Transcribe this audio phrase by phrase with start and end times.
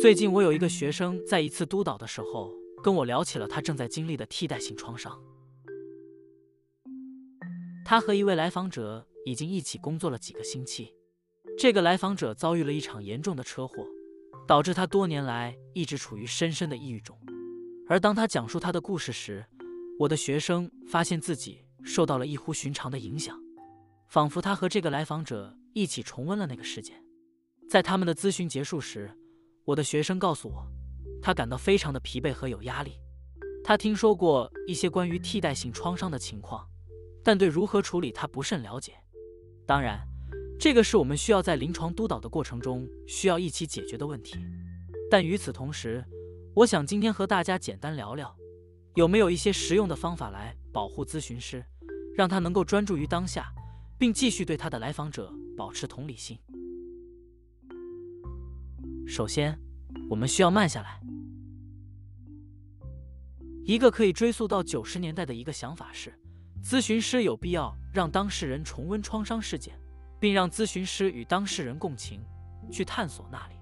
[0.00, 5.20] 最近我有一个学生在一次督导的时候跟我聊起了他正在经历的替代性创伤。
[7.84, 10.94] 他和一位来访者已经一起工作了几个星期，
[11.58, 13.84] 这个来访者遭遇了一场严重的车祸，
[14.46, 17.18] 导致他多年来一直处于深深的抑郁中。
[17.88, 19.44] 而当他讲述他的故事时，
[19.98, 23.36] 我的学生发现自己受到了异乎寻常的影响，
[24.06, 27.02] 仿佛他和这个来访者一起重温了那个事件。
[27.68, 29.10] 在他们的咨询结束时，
[29.68, 30.66] 我的学生告诉我，
[31.20, 32.92] 他感到非常的疲惫和有压力。
[33.62, 36.66] 他听说过一些关于替代性创伤的情况，
[37.22, 38.94] 但对如何处理他不甚了解。
[39.66, 40.08] 当然，
[40.58, 44.38] 这个是我们需要在临床督导的过程中需要一起解决的问题。
[45.10, 46.02] 但与此同时，
[46.54, 48.34] 我想今天和大家简单聊聊。
[48.94, 51.62] 有没有一些实用的方法来保护咨询师，
[52.16, 53.52] 让他能够专注于当下，
[53.98, 56.38] 并继续对他的来访者保持同理心？
[59.06, 59.58] 首先，
[60.08, 61.00] 我们需要慢下来。
[63.64, 66.18] 一个可以追溯到九十年代的一个想法是，
[66.62, 69.78] 咨询师有必要让当事人重温创伤事件，
[70.18, 72.20] 并让咨询师与当事人共情，
[72.70, 73.54] 去探索那里。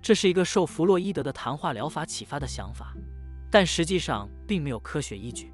[0.00, 2.94] 这是一个受弗洛伊德的谈话疗法启发的想法。
[3.50, 5.52] 但实际上并没有科学依据。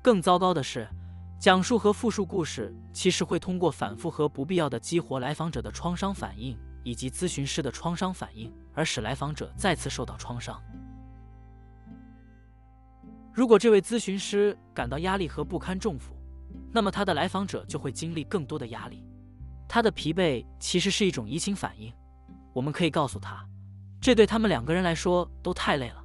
[0.00, 0.86] 更糟糕的是，
[1.40, 10.60] 讲述和复述故事其实会通过反复和不必要的激活来访者的创伤反应以及咨询师的创伤反应，而使来访者再次受到创伤。
[13.32, 16.14] 如果这位咨询师感到压力和不堪重负，
[16.70, 19.04] 那么他的来访者就会经历更多的压力。
[19.68, 21.92] 他的疲惫其实是一种移情反应。
[22.52, 23.42] 我们可以告诉他，
[24.00, 26.04] 这对他们两个人来说都太累了。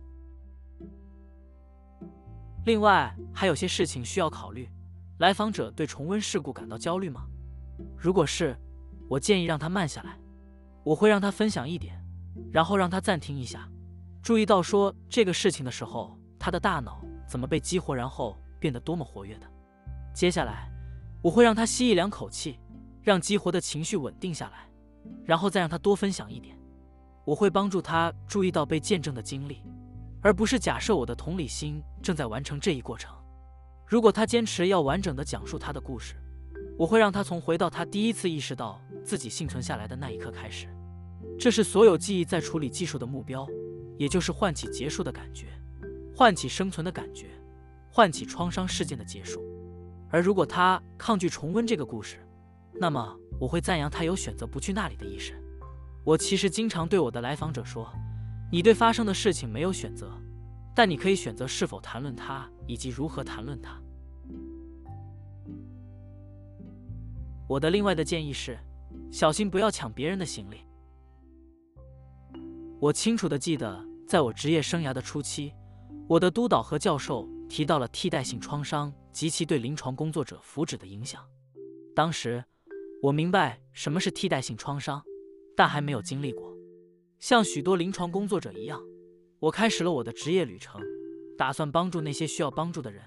[2.66, 4.70] 另外还有些事情需要考虑。
[5.20, 7.25] 来访者对重温事故感到焦虑吗？
[7.98, 8.55] 如果是，
[9.09, 10.17] 我建议让他慢下来。
[10.88, 12.02] 我会让他分享一点，
[12.50, 13.70] 然后让他暂停一下，
[14.24, 19.45] 注意到说这个事情的时候，他的大脑怎么被激活，然后变得多么活跃的。
[20.14, 20.72] 接下来，
[21.22, 22.58] 我会让他吸一两口气，
[23.02, 24.70] 让激活的情绪稳定下来，
[25.26, 26.58] 然后再让他多分享一点。
[27.26, 29.61] 我会帮助他注意到被见证的经历。
[30.22, 33.14] 而不是假设我的同理心正在完成这一过程。
[33.86, 36.16] 如果他坚持要完整的讲述他的故事，
[36.78, 40.67] 我会让他从回到他第一次意识到自己幸存下来的那一刻开始。
[41.39, 43.48] 这是所有记忆在处理技术的目标，
[43.98, 45.48] 也就是唤起结束的感觉，
[46.15, 47.27] 唤起生存的感觉，
[47.92, 49.42] 唤起创伤事件的结束。
[50.09, 52.17] 而如果他抗拒重温这个故事，
[52.73, 55.33] 那么我会赞扬他有选择不去那里的意识。
[56.03, 57.92] 我其实经常对我的来访者说。
[58.49, 60.09] 你对发生的事情没有选择，
[60.73, 63.77] 但你可以选择是否谈论它以及如何谈论它。
[67.45, 68.58] 我的另外的建议是，
[69.11, 70.61] 小心不要抢别人的行李。
[72.80, 75.52] 我清楚的记得，在我职业生涯的初期，
[76.08, 81.26] 我的督导和教授提到了替代性创伤及其对临床工作者福祉的影响。
[81.95, 82.43] 当时，
[83.02, 85.04] 我明白什么是替代性创伤，
[85.55, 86.55] 但还没有经历过。
[87.17, 88.80] 像许多临床工作者一样，
[89.39, 90.80] 我开始了我的职业旅程，
[91.36, 93.04] 打算帮助那些需要帮助的人，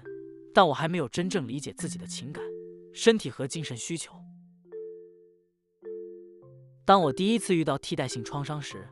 [0.53, 2.43] 但我还没有真正理解自己的情感、
[2.91, 4.13] 身体和精神需求。
[6.83, 8.85] 当我第一次遇到替代性创伤时，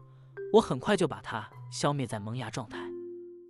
[0.54, 2.80] 我很快就把它消灭在萌芽状态。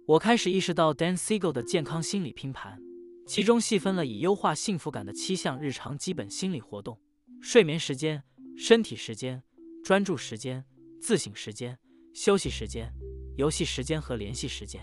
[0.05, 2.81] 我开始意识到 Dan Siegel 的健康心理拼盘，
[3.27, 6.99] 其中细分了以优化幸福感的七项日常基本心理活动：
[7.41, 8.23] 睡眠时间、
[8.57, 9.43] 身体时间、
[9.83, 10.65] 专注时间。
[11.01, 11.79] 自省时间、
[12.13, 12.93] 休息时间、
[13.37, 14.81] 游戏时间和联系时间，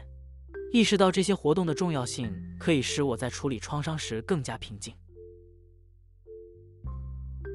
[0.73, 4.95] 意识到这些活动的重要性，可以使我在处理创伤时更加平静。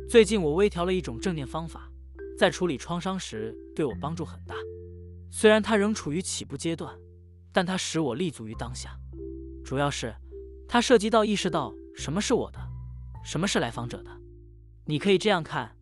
[0.07, 1.90] 最近我微调了一种正念方法，
[2.37, 4.55] 在处理创伤时对我帮助很大。
[5.29, 6.97] 虽然它仍处于起步阶段，
[7.51, 8.97] 但它使我立足于当下。
[9.63, 10.13] 主要是
[10.67, 12.59] 它涉及到意识到什么是我的，
[13.23, 14.11] 什么是来访者的。
[14.85, 15.75] 你可以这样看。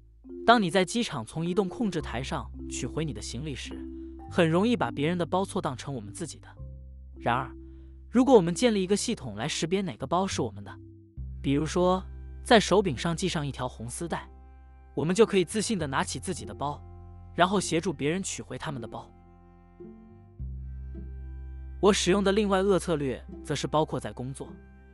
[0.45, 3.73] 当你在机场从移动控制台上取回你的行李时，
[4.31, 6.47] 很容易把别人的包错当成我们自己的。
[7.17, 7.51] 然而，
[8.09, 10.75] 如果我们建立一个系统来识别哪个包是我们的，
[11.41, 12.03] 比如说
[12.43, 14.27] 在手柄上系上一条红丝带，
[14.99, 16.77] 我们就可以自信地拿起自己的包，
[17.33, 19.09] 然后协助别人取回他们的包。
[21.79, 24.49] 我使用的另外恶策略，则是包括在工作、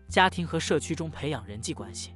[0.08, 2.14] 家庭和社区中培养人际关系。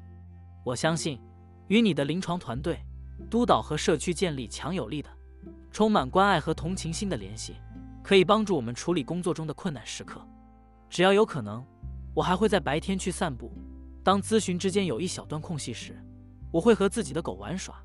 [0.64, 1.20] 我相信，
[1.68, 2.80] 与你的临床团队。
[3.28, 5.10] 督导和社区建立强有力的、
[5.72, 7.56] 充满关爱和同情心的联系，
[8.04, 10.22] 可以帮助我们处理工作中的困难时刻。
[10.92, 11.66] 只要有可能，
[12.14, 13.52] 我还会在白天去散步。
[14.04, 16.00] 当咨询之间有一小段空隙时，
[16.52, 17.76] 我会和自己的狗玩耍，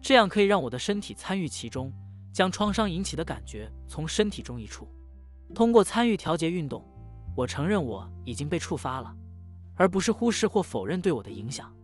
[0.00, 1.92] 这样可以让我的身体参与其中，
[2.32, 4.86] 将创伤引起的感觉从身体中移除。
[5.54, 6.84] 通过参与调节运动，
[7.36, 9.14] 我承认我已经被触发了，
[9.74, 11.74] 而不是忽视或否认对我的影响。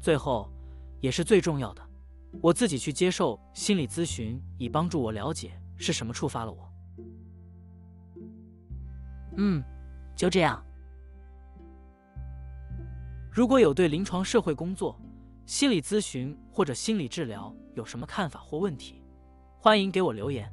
[0.00, 0.50] 最后，
[1.00, 1.82] 也是最重要的，
[2.40, 6.72] 我自己去接受心理咨询，以帮助我了解是什么触发了我。
[9.36, 9.62] 嗯，
[10.14, 10.62] 就这样。
[13.30, 15.00] 如果有对临床社会工作、
[15.44, 19.02] 心理咨询或者心理治疗有什么看法或问题，
[19.58, 20.50] 欢迎给我留言。